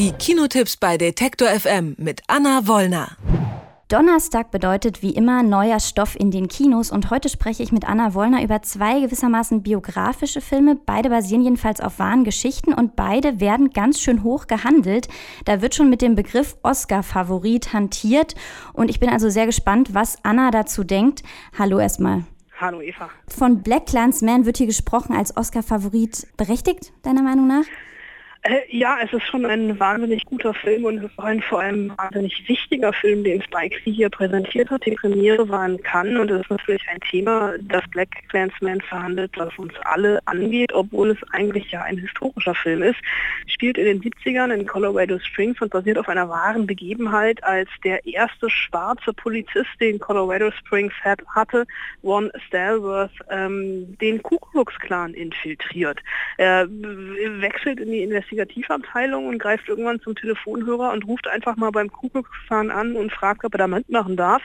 Die 0.00 0.12
Kinotipps 0.12 0.78
bei 0.78 0.96
Detektor 0.96 1.48
FM 1.48 1.94
mit 1.98 2.22
Anna 2.26 2.66
Wollner. 2.66 3.18
Donnerstag 3.88 4.50
bedeutet 4.50 5.02
wie 5.02 5.10
immer 5.10 5.42
neuer 5.42 5.78
Stoff 5.78 6.18
in 6.18 6.30
den 6.30 6.48
Kinos 6.48 6.90
und 6.90 7.10
heute 7.10 7.28
spreche 7.28 7.62
ich 7.62 7.70
mit 7.70 7.86
Anna 7.86 8.14
Wollner 8.14 8.42
über 8.42 8.62
zwei 8.62 9.00
gewissermaßen 9.00 9.62
biografische 9.62 10.40
Filme. 10.40 10.76
Beide 10.76 11.10
basieren 11.10 11.42
jedenfalls 11.42 11.82
auf 11.82 11.98
wahren 11.98 12.24
Geschichten 12.24 12.72
und 12.72 12.96
beide 12.96 13.40
werden 13.40 13.74
ganz 13.74 14.00
schön 14.00 14.22
hoch 14.22 14.46
gehandelt. 14.46 15.08
Da 15.44 15.60
wird 15.60 15.74
schon 15.74 15.90
mit 15.90 16.00
dem 16.00 16.14
Begriff 16.14 16.56
Oscar-Favorit 16.62 17.74
hantiert 17.74 18.34
und 18.72 18.88
ich 18.88 19.00
bin 19.00 19.10
also 19.10 19.28
sehr 19.28 19.44
gespannt, 19.44 19.92
was 19.92 20.16
Anna 20.24 20.50
dazu 20.50 20.82
denkt. 20.82 21.22
Hallo 21.58 21.78
erstmal. 21.78 22.24
Hallo 22.58 22.80
Eva. 22.80 23.10
Von 23.28 23.62
Black 23.62 23.84
Clansman 23.84 24.46
wird 24.46 24.56
hier 24.56 24.66
gesprochen 24.66 25.14
als 25.14 25.36
Oscar-Favorit. 25.36 26.26
Berechtigt, 26.38 26.90
deiner 27.02 27.20
Meinung 27.20 27.46
nach? 27.46 27.64
Äh, 28.42 28.60
ja, 28.70 28.96
es 29.04 29.12
ist 29.12 29.26
schon 29.26 29.44
ein 29.44 29.78
wahnsinnig 29.78 30.24
guter 30.24 30.54
Film 30.54 30.86
und 30.86 30.98
es 30.98 31.04
ist 31.04 31.18
ein 31.18 31.42
vor 31.42 31.60
allem 31.60 31.92
wahnsinnig 31.98 32.48
wichtiger 32.48 32.90
Film, 32.90 33.22
den 33.22 33.42
Spike 33.42 33.76
Lee 33.84 33.92
hier 33.92 34.08
präsentiert 34.08 34.70
hat. 34.70 34.86
Die 34.86 34.92
Premiere 34.92 35.46
war 35.50 35.66
in 35.66 35.82
Cannes 35.82 36.18
und 36.18 36.30
es 36.30 36.40
ist 36.40 36.50
natürlich 36.50 36.88
ein 36.88 37.00
Thema, 37.00 37.54
das 37.60 37.82
Black 37.90 38.08
Clansman 38.30 38.80
verhandelt, 38.80 39.32
was 39.36 39.56
uns 39.58 39.74
alle 39.82 40.20
angeht, 40.24 40.72
obwohl 40.72 41.10
es 41.10 41.18
eigentlich 41.32 41.70
ja 41.70 41.82
ein 41.82 41.98
historischer 41.98 42.54
Film 42.54 42.82
ist. 42.82 42.98
Spielt 43.46 43.76
in 43.76 43.84
den 43.84 44.00
70ern 44.00 44.50
in 44.54 44.66
Colorado 44.66 45.18
Springs 45.18 45.60
und 45.60 45.70
basiert 45.70 45.98
auf 45.98 46.08
einer 46.08 46.28
wahren 46.30 46.66
Begebenheit, 46.66 47.44
als 47.44 47.68
der 47.84 48.06
erste 48.06 48.48
schwarze 48.48 49.12
Polizist, 49.12 49.68
den 49.80 49.98
Colorado 49.98 50.50
Springs 50.52 50.94
hat, 51.02 51.20
hatte, 51.28 51.66
Ron 52.02 52.30
Stalworth, 52.46 53.12
ähm, 53.28 53.98
den 53.98 54.22
Ku 54.22 54.38
Klux 54.38 54.78
Klan 54.78 55.12
infiltriert. 55.12 56.00
Er 56.38 56.66
wechselt 56.70 57.80
in 57.80 57.92
die 57.92 58.02
Investition 58.02 58.29
Investigativabteilung 58.30 59.26
und 59.26 59.38
greift 59.38 59.68
irgendwann 59.68 60.00
zum 60.00 60.14
Telefonhörer 60.14 60.92
und 60.92 61.06
ruft 61.06 61.26
einfach 61.28 61.56
mal 61.56 61.70
beim 61.70 61.90
Kuckucksfahren 61.90 62.70
an 62.70 62.96
und 62.96 63.12
fragt, 63.12 63.44
ob 63.44 63.54
er 63.54 63.58
da 63.58 63.66
mitmachen 63.66 64.16
darf. 64.16 64.42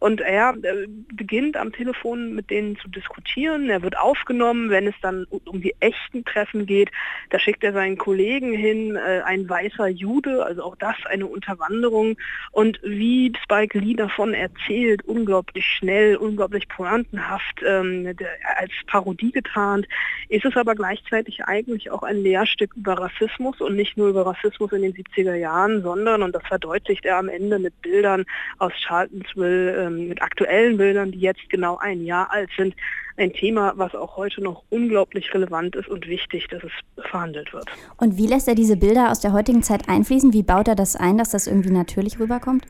Und 0.00 0.20
er 0.20 0.54
äh, 0.62 0.86
beginnt 1.12 1.56
am 1.56 1.72
Telefon 1.72 2.34
mit 2.34 2.50
denen 2.50 2.76
zu 2.78 2.88
diskutieren. 2.88 3.68
Er 3.70 3.82
wird 3.82 3.98
aufgenommen, 3.98 4.70
wenn 4.70 4.86
es 4.86 4.94
dann 5.02 5.26
um 5.44 5.60
die 5.60 5.74
echten 5.80 6.24
Treffen 6.24 6.66
geht. 6.66 6.90
Da 7.30 7.38
schickt 7.38 7.62
er 7.64 7.72
seinen 7.72 7.98
Kollegen 7.98 8.52
hin, 8.52 8.96
äh, 8.96 9.22
ein 9.24 9.48
weißer 9.48 9.88
Jude, 9.88 10.44
also 10.44 10.62
auch 10.62 10.76
das 10.76 10.96
eine 11.06 11.26
Unterwanderung. 11.26 12.16
Und 12.52 12.80
wie 12.82 13.32
Spike 13.42 13.78
Lee 13.78 13.94
davon 13.94 14.34
erzählt, 14.34 15.04
unglaublich 15.04 15.66
schnell, 15.66 16.16
unglaublich 16.16 16.68
pointenhaft, 16.68 17.62
ähm, 17.66 18.14
als 18.58 18.72
Parodie 18.86 19.32
getarnt, 19.32 19.86
ist 20.28 20.44
es 20.44 20.56
aber 20.56 20.74
gleichzeitig 20.74 21.44
eigentlich 21.44 21.90
auch 21.90 22.02
ein 22.02 22.16
Lehrstück 22.16 22.74
über 22.76 22.94
Rassismus 22.94 23.25
Rassismus 23.26 23.60
und 23.60 23.76
nicht 23.76 23.96
nur 23.96 24.08
über 24.08 24.26
Rassismus 24.26 24.72
in 24.72 24.82
den 24.82 24.92
70er 24.94 25.34
Jahren, 25.34 25.82
sondern, 25.82 26.22
und 26.22 26.34
das 26.34 26.42
verdeutlicht 26.46 27.04
er 27.04 27.18
am 27.18 27.28
Ende 27.28 27.58
mit 27.58 27.80
Bildern 27.82 28.24
aus 28.58 28.72
Charlottesville, 28.76 29.86
ähm, 29.86 30.08
mit 30.08 30.22
aktuellen 30.22 30.76
Bildern, 30.76 31.12
die 31.12 31.20
jetzt 31.20 31.48
genau 31.50 31.76
ein 31.78 32.04
Jahr 32.04 32.30
alt 32.30 32.50
sind, 32.56 32.74
ein 33.16 33.32
Thema, 33.32 33.72
was 33.76 33.94
auch 33.94 34.16
heute 34.16 34.42
noch 34.42 34.62
unglaublich 34.70 35.32
relevant 35.32 35.74
ist 35.74 35.88
und 35.88 36.06
wichtig, 36.06 36.48
dass 36.48 36.62
es 36.62 37.04
verhandelt 37.10 37.52
wird. 37.52 37.66
Und 37.96 38.18
wie 38.18 38.26
lässt 38.26 38.46
er 38.46 38.54
diese 38.54 38.76
Bilder 38.76 39.10
aus 39.10 39.20
der 39.20 39.32
heutigen 39.32 39.62
Zeit 39.62 39.88
einfließen? 39.88 40.32
Wie 40.32 40.42
baut 40.42 40.68
er 40.68 40.74
das 40.74 40.96
ein, 40.96 41.16
dass 41.16 41.30
das 41.30 41.46
irgendwie 41.46 41.70
natürlich 41.70 42.18
rüberkommt? 42.18 42.66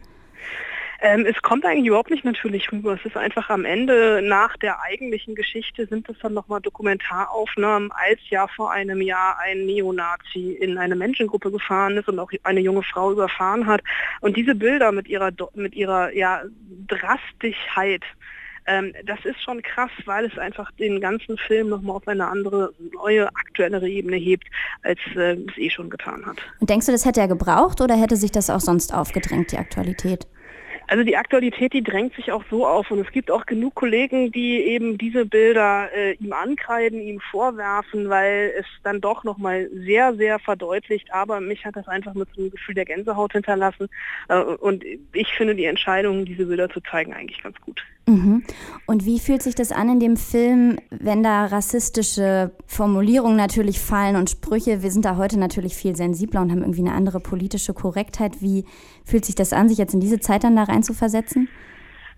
Ähm, 1.01 1.27
es 1.27 1.41
kommt 1.43 1.65
eigentlich 1.65 1.87
überhaupt 1.87 2.11
nicht 2.11 2.25
natürlich 2.25 2.71
rüber. 2.73 2.95
Es 2.95 3.05
ist 3.05 3.17
einfach 3.17 3.51
am 3.51 3.65
Ende 3.65 4.23
nach 4.23 4.57
der 4.57 4.81
eigentlichen 4.83 5.35
Geschichte 5.35 5.87
sind 5.87 6.09
es 6.09 6.17
dann 6.21 6.35
nochmal 6.35 6.61
Dokumentaraufnahmen, 6.61 7.91
als 7.93 8.21
ja 8.31 8.47
vor 8.49 8.73
einem 8.73 9.01
Jahr 9.01 9.39
ein 9.41 9.67
Neonazi 9.67 10.53
in 10.61 10.79
eine 10.79 10.97
Menschengruppe 10.97 11.51
gefahren 11.51 11.97
ist 11.97 12.09
und 12.09 12.19
auch 12.19 12.31
eine 12.45 12.61
junge 12.61 12.83
Frau 12.83 13.13
überfahren 13.13 13.67
hat. 13.67 13.83
Und 14.21 14.37
diese 14.37 14.55
Bilder 14.55 14.93
mit 14.93 15.09
ihrer 15.09 15.31
mit 15.55 15.75
ihrer 15.75 16.15
ja, 16.15 16.43
Drastischheit 16.89 18.03
ähm, 18.67 18.93
das 19.05 19.19
ist 19.25 19.41
schon 19.43 19.63
krass, 19.63 19.91
weil 20.07 20.25
es 20.25 20.37
einfach 20.39 20.71
den 20.73 21.01
ganzen 21.01 21.39
Film 21.39 21.69
nochmal 21.69 21.97
auf 21.97 22.09
eine 22.09 22.27
andere, 22.27 22.73
neue, 22.93 23.29
aktuellere 23.29 23.89
Ebene 23.89 24.17
hebt, 24.17 24.49
als 24.83 24.99
äh, 25.15 25.37
es 25.49 25.57
eh 25.57 25.71
schon 25.71 25.89
getan 25.89 26.27
hat. 26.27 26.39
Und 26.59 26.69
denkst 26.69 26.87
du, 26.87 26.93
das 26.93 27.05
hätte 27.05 27.21
er 27.21 27.29
gebraucht 27.29 27.81
oder 27.81 27.97
hätte 27.97 28.17
sich 28.17 28.33
das 28.33 28.51
auch 28.51 28.61
sonst 28.61 28.93
aufgedrängt, 28.93 29.53
die 29.53 29.59
Aktualität? 29.59 30.27
Also 30.89 31.03
die 31.03 31.17
Aktualität, 31.17 31.73
die 31.73 31.83
drängt 31.83 32.15
sich 32.15 32.31
auch 32.31 32.45
so 32.51 32.67
auf. 32.67 32.91
Und 32.91 33.01
es 33.01 33.11
gibt 33.11 33.31
auch 33.31 33.47
genug 33.47 33.75
Kollegen, 33.75 34.31
die 34.31 34.63
eben 34.63 34.99
diese 34.99 35.27
Bilder 35.27 35.91
äh, 35.93 36.13
ihm 36.15 36.33
ankreiden, 36.33 37.01
ihm 37.01 37.21
vorwerfen, 37.21 38.09
weil 38.09 38.53
es 38.59 38.67
dann 38.85 39.01
doch 39.01 39.25
nochmal 39.25 39.69
sehr, 39.73 40.15
sehr 40.15 40.39
verdeutlicht, 40.39 41.13
aber 41.13 41.41
mich 41.41 41.65
hat 41.65 41.77
das 41.77 41.89
einfach 41.89 42.15
mit 42.15 42.29
so 42.35 42.41
einem 42.41 42.51
Gefühl 42.51 42.75
der 42.75 42.85
Gänsehaut 42.85 43.33
hinterlassen. 43.33 43.89
Äh, 44.29 44.39
und 44.39 44.85
ich 45.13 45.33
finde 45.35 45.57
die 45.57 45.65
Entscheidung, 45.65 46.25
diese 46.25 46.47
Bilder 46.47 46.69
zu 46.71 46.81
zeigen, 46.81 47.13
eigentlich 47.13 47.43
ganz 47.43 47.61
gut. 47.61 47.85
Mhm. 48.07 48.45
Und 48.87 49.05
wie 49.05 49.19
fühlt 49.19 49.43
sich 49.43 49.57
das 49.57 49.73
an 49.73 49.89
in 49.89 50.01
dem 50.01 50.17
Film, 50.17 50.79
wenn 50.91 51.25
da 51.25 51.47
rassistische 51.47 52.53
Formulierungen 52.67 53.37
natürlich 53.37 53.81
fallen 53.81 54.15
und 54.15 54.31
Sprüche? 54.31 54.83
Wir 54.83 54.93
sind 54.93 55.05
da 55.05 55.17
heute 55.17 55.39
natürlich 55.39 55.75
viel 55.75 55.97
sensibler 55.97 56.41
und 56.41 56.53
haben 56.53 56.61
irgendwie 56.61 56.81
eine 56.81 56.93
andere 56.93 57.19
politische 57.19 57.75
Korrektheit. 57.75 58.41
Wie 58.41 58.65
fühlt 59.05 59.25
sich 59.25 59.35
das 59.35 59.53
an, 59.53 59.69
sich 59.69 59.79
jetzt 59.79 59.95
in 59.95 60.01
diese 60.01 60.21
Zeit 60.21 60.45
dann 60.45 60.55
da 60.55 60.65
reinzuversetzen? 60.65 61.49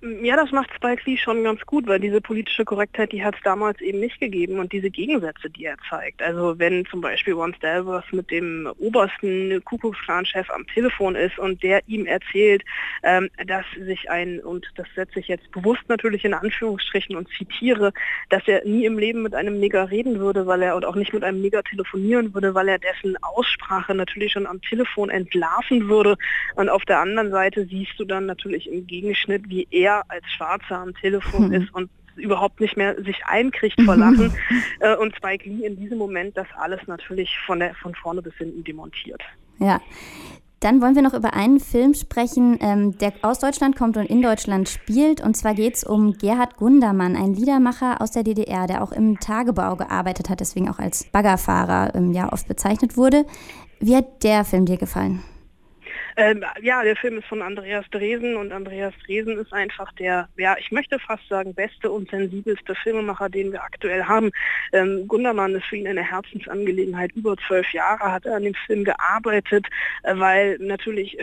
Ja, 0.01 0.37
das 0.37 0.53
macht 0.53 0.73
Spike 0.73 1.03
Lee 1.07 1.17
schon 1.17 1.43
ganz 1.43 1.61
gut, 1.67 1.89
weil 1.89 1.99
diese 1.99 2.21
politische 2.21 2.65
Korrektheit, 2.65 3.11
die 3.11 3.25
hat 3.25 3.35
es 3.35 3.43
damals 3.43 3.81
eben 3.81 3.99
nicht 3.99 4.21
gegeben 4.21 4.61
und 4.61 4.73
diese 4.73 4.91
Gegensätze, 4.91 5.51
die 5.51 5.65
er 5.65 5.77
zeigt. 5.91 6.23
Also 6.23 6.57
wenn 6.57 6.87
zum 6.87 7.01
Beispiel 7.01 7.35
Ron 7.35 7.53
Stalworth 7.55 8.13
mit 8.13 8.31
dem 8.31 8.71
obersten 8.79 9.61
Kuckucksklan-Chef 9.65 10.49
am 10.51 10.65
Telefon 10.69 11.17
ist 11.17 11.41
und 11.41 11.65
der 11.65 11.83
ihm 11.89 12.07
erzählt, 12.07 12.63
ähm, 13.03 13.29
dass 13.45 13.65
sich 13.77 14.09
ein, 14.09 14.39
und 14.39 14.69
das 14.77 14.87
setze 14.95 15.19
ich 15.19 15.27
jetzt 15.27 15.51
bewusst 15.51 15.83
natürlich 15.89 16.25
in 16.25 16.35
Anführungsstrichen 16.35 17.17
und 17.17 17.29
zitiere, 17.37 17.93
dass 18.29 18.47
er 18.47 18.65
nie 18.65 18.85
im 18.85 19.01
Leben 19.01 19.23
mit 19.23 19.35
einem 19.35 19.59
Neger 19.59 19.91
reden 19.91 20.21
würde, 20.21 20.47
weil 20.47 20.63
er 20.63 20.77
und 20.77 20.85
auch 20.85 20.95
nicht 20.95 21.13
mit 21.13 21.25
einem 21.25 21.41
Neger 21.41 21.65
telefonieren 21.65 22.35
würde, 22.35 22.55
weil 22.55 22.69
er 22.69 22.79
dessen 22.79 23.17
Aussprache 23.25 23.97
natürlich 23.97 24.31
schon 24.31 24.47
am 24.47 24.63
Telefon 24.63 25.11
entlarven 25.11 25.89
würde. 25.89 26.17
Und 26.55 26.69
auf 26.69 26.85
der 26.85 27.01
anderen 27.01 27.33
Seite 27.33 27.67
siehst 27.67 27.99
du 27.99 28.05
dann 28.05 28.27
natürlich 28.27 28.71
im 28.71 28.87
Gegenschnitt, 28.87 29.49
wie 29.49 29.67
er 29.73 29.88
er 29.89 30.05
als 30.09 30.25
Schwarzer 30.37 30.79
am 30.79 30.95
Telefon 30.95 31.49
mhm. 31.49 31.55
ist 31.55 31.75
und 31.75 31.91
überhaupt 32.17 32.61
nicht 32.61 32.77
mehr 32.77 33.01
sich 33.03 33.25
einkriegt 33.27 33.81
vor 33.83 33.97
Lachen 33.97 34.33
äh, 34.81 34.97
und 34.97 35.15
Spike 35.17 35.49
Lee 35.49 35.67
in 35.67 35.77
diesem 35.77 35.99
Moment 35.99 36.37
das 36.37 36.47
alles 36.57 36.81
natürlich 36.87 37.39
von, 37.47 37.61
der, 37.61 37.75
von 37.75 37.95
vorne 37.95 38.23
bis 38.23 38.35
hinten 38.35 38.65
demontiert. 38.65 39.23
Ja. 39.59 39.81
Dann 40.61 40.83
wollen 40.83 40.97
wir 40.97 41.03
noch 41.03 41.15
über 41.15 41.35
einen 41.35 41.61
Film 41.61 41.95
sprechen, 41.95 42.59
ähm, 42.61 42.99
der 42.99 43.13
aus 43.23 43.39
Deutschland 43.39 43.77
kommt 43.77 43.97
und 43.97 44.07
in 44.07 44.23
Deutschland 44.23 44.69
spielt. 44.69 45.21
Und 45.21 45.37
zwar 45.37 45.55
geht 45.55 45.77
es 45.77 45.85
um 45.85 46.15
Gerhard 46.19 46.57
Gundermann, 46.57 47.15
ein 47.15 47.33
Liedermacher 47.35 48.03
aus 48.03 48.11
der 48.11 48.25
DDR, 48.25 48.67
der 48.67 48.83
auch 48.83 48.91
im 48.91 49.21
Tagebau 49.21 49.77
gearbeitet 49.77 50.29
hat, 50.29 50.41
deswegen 50.41 50.69
auch 50.69 50.81
als 50.81 51.05
Baggerfahrer 51.13 51.95
ähm, 51.95 52.13
ja, 52.13 52.33
oft 52.33 52.49
bezeichnet 52.49 52.97
wurde. 52.97 53.25
Wie 53.79 53.95
hat 53.95 54.25
der 54.25 54.45
Film 54.45 54.67
dir 54.67 54.79
gefallen? 54.79 55.23
Ähm, 56.21 56.45
ja, 56.63 56.83
der 56.83 56.97
Film 56.97 57.19
ist 57.19 57.29
von 57.29 57.43
Andreas 57.43 57.85
Dresen 57.93 58.35
und 58.35 58.51
Andreas 58.51 58.93
Dresen 59.07 59.39
ist 59.39 59.53
einfach 59.53 59.93
der, 59.93 60.29
ja, 60.37 60.57
ich 60.59 60.73
möchte 60.73 60.99
fast 60.99 61.23
sagen, 61.29 61.55
beste 61.55 61.93
und 61.93 62.11
sensibelste 62.11 62.75
Filmemacher, 62.75 63.29
den 63.29 63.53
wir 63.53 63.63
aktuell 63.63 64.03
haben. 64.03 64.33
Ähm, 64.73 65.07
Gundermann 65.07 65.55
ist 65.55 65.67
für 65.67 65.77
ihn 65.77 65.87
eine 65.87 66.03
Herzensangelegenheit. 66.03 67.13
Über 67.13 67.37
zwölf 67.47 67.73
Jahre 67.73 68.11
hat 68.11 68.27
er 68.27 68.35
an 68.35 68.43
dem 68.43 68.55
Film 68.67 68.83
gearbeitet, 68.83 69.69
äh, 70.03 70.19
weil 70.19 70.59
natürlich 70.59 71.17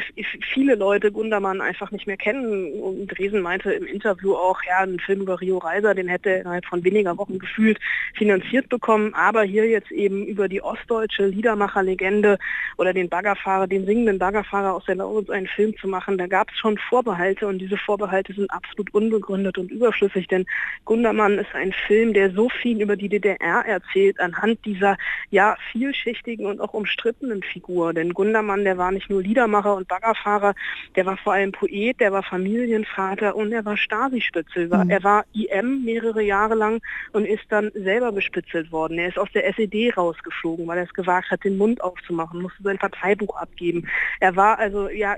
viele 0.53 0.75
Leute 0.75 1.11
Gundermann 1.11 1.59
einfach 1.59 1.91
nicht 1.91 2.07
mehr 2.07 2.15
kennen. 2.15 2.79
Und 2.79 3.07
Dresen 3.07 3.41
meinte 3.41 3.73
im 3.73 3.87
Interview 3.87 4.33
auch, 4.33 4.63
ja, 4.63 4.77
ein 4.79 5.01
Film 5.01 5.23
über 5.23 5.41
Rio 5.41 5.57
Reiser, 5.57 5.93
den 5.93 6.07
hätte 6.07 6.29
er 6.29 6.39
innerhalb 6.39 6.65
von 6.67 6.85
weniger 6.85 7.17
Wochen 7.17 7.37
gefühlt 7.37 7.81
finanziert 8.13 8.69
bekommen. 8.69 9.13
Aber 9.13 9.43
hier 9.43 9.67
jetzt 9.67 9.91
eben 9.91 10.25
über 10.25 10.47
die 10.47 10.61
ostdeutsche 10.61 11.25
Liedermacherlegende 11.25 12.39
oder 12.77 12.93
den 12.93 13.09
Baggerfahrer, 13.09 13.67
den 13.67 13.85
singenden 13.85 14.19
Baggerfahrer 14.19 14.73
aus 14.73 14.84
der 14.85 14.95
Laurens 14.95 15.29
einen 15.29 15.47
Film 15.47 15.75
zu 15.77 15.87
machen, 15.87 16.17
da 16.17 16.27
gab 16.27 16.49
es 16.51 16.57
schon 16.57 16.77
Vorbehalte 16.77 17.47
und 17.47 17.59
diese 17.59 17.77
Vorbehalte 17.77 18.33
sind 18.33 18.49
absolut 18.51 18.93
unbegründet 18.93 19.57
und 19.57 19.71
überflüssig, 19.71 20.27
denn 20.27 20.45
Gundermann 20.85 21.37
ist 21.39 21.53
ein 21.53 21.73
Film, 21.87 22.13
der 22.13 22.31
so 22.31 22.49
viel 22.49 22.81
über 22.81 22.95
die 22.95 23.09
DDR 23.09 23.65
erzählt, 23.65 24.19
anhand 24.19 24.63
dieser 24.65 24.97
ja 25.29 25.55
vielschichtigen 25.71 26.45
und 26.45 26.61
auch 26.61 26.73
umstrittenen 26.73 27.43
Figur. 27.43 27.93
Denn 27.93 28.13
Gundermann, 28.13 28.63
der 28.63 28.77
war 28.77 28.91
nicht 28.91 29.09
nur 29.09 29.21
Liedermacher 29.21 29.75
und 29.75 29.87
Baggerfahrer, 29.87 30.53
der 30.95 31.05
war 31.05 31.17
vor 31.17 31.33
allem 31.33 31.51
Poet, 31.51 31.99
der 31.99 32.11
war 32.11 32.23
Familienvater 32.23 33.35
und 33.35 33.51
er 33.51 33.65
war 33.65 33.77
Stasi-Spitzel. 33.77 34.67
Mhm. 34.67 34.89
Er 34.89 35.03
war 35.03 35.25
IM 35.33 35.83
mehrere 35.83 36.21
Jahre 36.21 36.55
lang 36.55 36.81
und 37.13 37.25
ist 37.25 37.45
dann 37.49 37.71
selber 37.73 38.11
bespitzelt 38.11 38.71
worden. 38.71 38.97
Er 38.97 39.09
ist 39.09 39.19
aus 39.19 39.31
der 39.33 39.47
SED 39.47 39.97
rausgeflogen, 39.97 40.67
weil 40.67 40.77
er 40.77 40.85
es 40.85 40.93
gewagt 40.93 41.31
hat, 41.31 41.43
den 41.43 41.57
Mund 41.57 41.81
aufzumachen, 41.81 42.41
musste 42.41 42.63
sein 42.63 42.77
Parteibuch 42.77 43.35
abgeben. 43.35 43.87
Er 44.19 44.35
war 44.35 44.59
also 44.65 44.89
ja, 44.89 45.13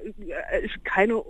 ist 0.61 0.83
keine, 0.83 1.21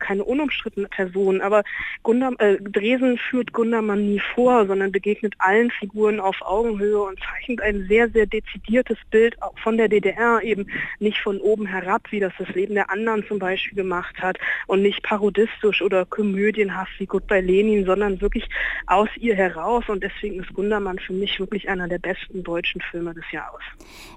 keine 0.00 0.24
unumstrittene 0.24 0.88
Person, 0.88 1.40
aber 1.40 1.62
Gundam, 2.02 2.34
äh, 2.40 2.56
Dresen 2.56 3.18
führt 3.18 3.52
Gundermann 3.52 4.04
nie 4.04 4.20
vor, 4.34 4.66
sondern 4.66 4.90
begegnet 4.90 5.34
allen 5.38 5.70
Figuren 5.70 6.18
auf 6.18 6.36
Augenhöhe 6.42 7.00
und 7.00 7.20
zeichnet 7.20 7.62
ein 7.62 7.86
sehr, 7.86 8.10
sehr 8.10 8.26
dezidiertes 8.26 8.98
Bild 9.12 9.36
von 9.62 9.76
der 9.76 9.88
DDR, 9.88 10.42
eben 10.42 10.66
nicht 10.98 11.20
von 11.20 11.38
oben 11.38 11.66
herab, 11.66 12.02
wie 12.10 12.18
das 12.18 12.32
das 12.36 12.48
Leben 12.48 12.74
der 12.74 12.90
anderen 12.90 13.24
zum 13.28 13.38
Beispiel 13.38 13.76
gemacht 13.76 14.16
hat 14.20 14.38
und 14.66 14.82
nicht 14.82 15.04
parodistisch 15.04 15.82
oder 15.82 16.04
komödienhaft 16.04 16.98
wie 16.98 17.06
Gut 17.06 17.28
bei 17.28 17.40
Lenin, 17.40 17.86
sondern 17.86 18.20
wirklich 18.20 18.48
aus 18.88 19.08
ihr 19.18 19.36
heraus 19.36 19.84
und 19.88 20.02
deswegen 20.02 20.40
ist 20.40 20.52
Gundermann 20.52 20.98
für 20.98 21.12
mich 21.12 21.38
wirklich 21.38 21.68
einer 21.68 21.86
der 21.86 21.98
besten 21.98 22.42
deutschen 22.42 22.80
Filme 22.90 23.14
des 23.14 23.24
Jahres. 23.30 23.62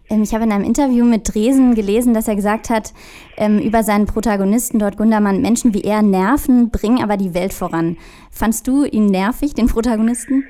Ähm, 0.10 0.24
ich 0.24 0.34
habe 0.34 0.46
in 0.46 0.52
einem 0.52 0.64
Interview 0.64 1.06
mit 1.06 1.34
Dresen 1.34 1.76
gelesen, 1.76 2.16
dass 2.16 2.28
er 2.28 2.36
gesagt 2.36 2.70
hat, 2.70 2.94
ähm, 3.38 3.60
über 3.60 3.84
seinen 3.84 4.06
Protagonisten 4.06 4.80
dort 4.80 4.98
Gundermann, 4.98 5.42
Menschen 5.42 5.74
wie 5.74 5.82
er 5.82 6.02
nerven, 6.02 6.70
bringen 6.70 7.04
aber 7.04 7.18
die 7.18 7.34
Welt 7.34 7.54
voran. 7.54 7.98
Fandst 8.32 8.68
du 8.68 8.86
ihn 8.86 9.08
nervig, 9.08 9.54
den 9.54 9.68
Protagonisten? 9.68 10.46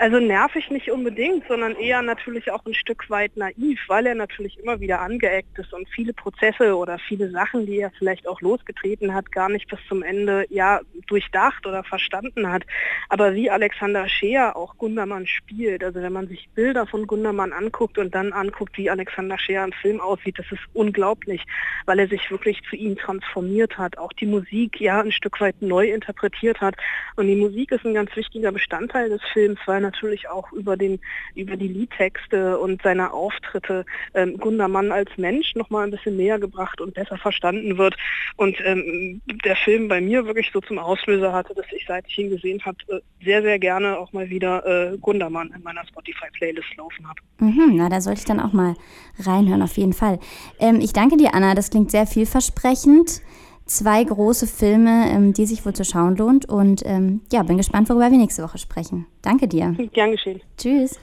Also 0.00 0.20
nervig 0.20 0.70
nicht 0.70 0.92
unbedingt, 0.92 1.48
sondern 1.48 1.74
eher 1.74 2.02
natürlich 2.02 2.52
auch 2.52 2.64
ein 2.64 2.74
Stück 2.74 3.10
weit 3.10 3.36
naiv, 3.36 3.80
weil 3.88 4.06
er 4.06 4.14
natürlich 4.14 4.56
immer 4.60 4.78
wieder 4.78 5.00
angeeckt 5.00 5.58
ist 5.58 5.72
und 5.72 5.88
viele 5.88 6.12
Prozesse 6.12 6.76
oder 6.76 7.00
viele 7.00 7.30
Sachen, 7.30 7.66
die 7.66 7.80
er 7.80 7.90
vielleicht 7.98 8.28
auch 8.28 8.40
losgetreten 8.40 9.12
hat, 9.12 9.32
gar 9.32 9.48
nicht 9.48 9.68
bis 9.68 9.80
zum 9.88 10.04
Ende 10.04 10.46
ja 10.50 10.80
durchdacht 11.08 11.66
oder 11.66 11.82
verstanden 11.82 12.48
hat. 12.48 12.62
Aber 13.08 13.34
wie 13.34 13.50
Alexander 13.50 14.08
Scheer 14.08 14.56
auch 14.56 14.76
Gundermann 14.76 15.26
spielt, 15.26 15.82
also 15.82 16.00
wenn 16.00 16.12
man 16.12 16.28
sich 16.28 16.48
Bilder 16.54 16.86
von 16.86 17.08
Gundermann 17.08 17.52
anguckt 17.52 17.98
und 17.98 18.14
dann 18.14 18.32
anguckt, 18.32 18.78
wie 18.78 18.90
Alexander 18.90 19.38
Scheer 19.38 19.64
im 19.64 19.72
Film 19.72 20.00
aussieht, 20.00 20.38
das 20.38 20.46
ist 20.52 20.62
unglaublich, 20.74 21.42
weil 21.86 21.98
er 21.98 22.06
sich 22.06 22.30
wirklich 22.30 22.62
zu 22.70 22.76
ihm 22.76 22.96
transformiert 22.96 23.76
hat, 23.78 23.98
auch 23.98 24.12
die 24.12 24.26
Musik 24.26 24.80
ja 24.80 25.00
ein 25.00 25.12
Stück 25.12 25.40
weit 25.40 25.60
neu 25.60 25.90
interpretiert 25.90 26.60
hat. 26.60 26.76
Und 27.16 27.26
die 27.26 27.34
Musik 27.34 27.72
ist 27.72 27.84
ein 27.84 27.94
ganz 27.94 28.14
wichtiger 28.14 28.52
Bestandteil 28.52 29.08
des 29.08 29.22
Films, 29.32 29.58
weil 29.66 29.87
natürlich 29.88 30.28
auch 30.28 30.52
über, 30.52 30.76
den, 30.76 31.00
über 31.34 31.56
die 31.56 31.68
Liedtexte 31.68 32.58
und 32.58 32.82
seine 32.82 33.12
Auftritte 33.12 33.86
ähm, 34.14 34.36
Gundermann 34.36 34.92
als 34.92 35.10
Mensch 35.16 35.54
noch 35.54 35.70
mal 35.70 35.84
ein 35.84 35.90
bisschen 35.90 36.16
näher 36.16 36.38
gebracht 36.38 36.80
und 36.80 36.94
besser 36.94 37.16
verstanden 37.16 37.78
wird. 37.78 37.96
Und 38.36 38.56
ähm, 38.64 39.20
der 39.44 39.56
Film 39.56 39.88
bei 39.88 40.00
mir 40.00 40.26
wirklich 40.26 40.50
so 40.52 40.60
zum 40.60 40.78
Auslöser 40.78 41.32
hatte, 41.32 41.54
dass 41.54 41.66
ich, 41.72 41.84
seit 41.86 42.06
ich 42.06 42.18
ihn 42.18 42.30
gesehen 42.30 42.60
habe, 42.64 42.78
äh, 42.88 43.00
sehr, 43.24 43.42
sehr 43.42 43.58
gerne 43.58 43.98
auch 43.98 44.12
mal 44.12 44.28
wieder 44.28 44.64
äh, 44.66 44.98
Gundermann 44.98 45.52
in 45.56 45.62
meiner 45.62 45.86
Spotify-Playlist 45.86 46.76
laufen 46.76 47.08
habe. 47.08 47.20
Mhm, 47.38 47.72
na, 47.76 47.88
da 47.88 48.00
sollte 48.00 48.20
ich 48.20 48.26
dann 48.26 48.40
auch 48.40 48.52
mal 48.52 48.74
reinhören, 49.18 49.62
auf 49.62 49.76
jeden 49.76 49.94
Fall. 49.94 50.18
Ähm, 50.58 50.80
ich 50.80 50.92
danke 50.92 51.16
dir, 51.16 51.34
Anna. 51.34 51.54
Das 51.54 51.70
klingt 51.70 51.90
sehr 51.90 52.06
vielversprechend 52.06 53.22
zwei 53.68 54.02
große 54.02 54.46
Filme, 54.46 55.10
ähm, 55.10 55.32
die 55.32 55.46
sich 55.46 55.64
wohl 55.64 55.74
zu 55.74 55.84
schauen 55.84 56.16
lohnt. 56.16 56.48
Und 56.48 56.82
ähm, 56.84 57.20
ja, 57.32 57.42
bin 57.42 57.56
gespannt, 57.56 57.88
worüber 57.88 58.10
wir 58.10 58.18
nächste 58.18 58.42
Woche 58.42 58.58
sprechen. 58.58 59.06
Danke 59.22 59.46
dir. 59.46 59.76
Gern 59.92 60.12
geschehen. 60.12 60.40
Tschüss. 60.56 60.98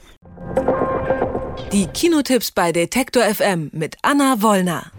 Die 1.72 1.86
Kinotipps 1.86 2.50
bei 2.52 2.72
Detektor 2.72 3.22
FM 3.22 3.70
mit 3.72 3.96
Anna 4.02 4.42
Wollner. 4.42 4.92